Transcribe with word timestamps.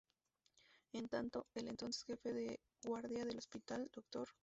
En 0.93 1.09
tanto, 1.09 1.45
el 1.53 1.67
entonces 1.67 2.03
Jefe 2.05 2.33
de 2.33 2.59
Guardia 2.83 3.23
del 3.23 3.37
hospital, 3.37 3.87
Dr. 3.93 4.29